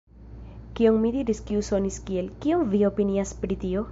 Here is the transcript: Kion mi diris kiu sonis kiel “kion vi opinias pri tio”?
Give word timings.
Kion 0.79 0.95
mi 1.03 1.11
diris 1.17 1.41
kiu 1.51 1.61
sonis 1.69 2.01
kiel 2.09 2.33
“kion 2.45 2.65
vi 2.75 2.83
opinias 2.91 3.37
pri 3.45 3.59
tio”? 3.65 3.89